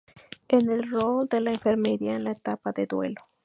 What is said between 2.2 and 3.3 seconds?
la Etapa de duelo.